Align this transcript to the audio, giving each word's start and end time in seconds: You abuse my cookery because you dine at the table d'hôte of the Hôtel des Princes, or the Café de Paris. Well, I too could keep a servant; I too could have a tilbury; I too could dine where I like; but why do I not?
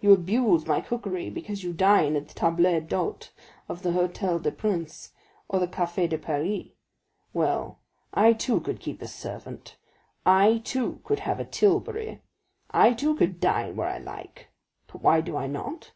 You 0.00 0.12
abuse 0.12 0.66
my 0.66 0.80
cookery 0.80 1.30
because 1.30 1.62
you 1.62 1.72
dine 1.72 2.16
at 2.16 2.26
the 2.26 2.34
table 2.34 2.56
d'hôte 2.80 3.30
of 3.68 3.82
the 3.84 3.90
Hôtel 3.90 4.42
des 4.42 4.50
Princes, 4.50 5.12
or 5.48 5.60
the 5.60 5.68
Café 5.68 6.08
de 6.08 6.18
Paris. 6.18 6.70
Well, 7.32 7.78
I 8.12 8.32
too 8.32 8.58
could 8.58 8.80
keep 8.80 9.00
a 9.00 9.06
servant; 9.06 9.76
I 10.26 10.58
too 10.64 10.98
could 11.04 11.20
have 11.20 11.38
a 11.38 11.44
tilbury; 11.44 12.20
I 12.72 12.92
too 12.92 13.14
could 13.14 13.38
dine 13.38 13.76
where 13.76 13.86
I 13.88 13.98
like; 13.98 14.48
but 14.88 15.00
why 15.00 15.20
do 15.20 15.36
I 15.36 15.46
not? 15.46 15.92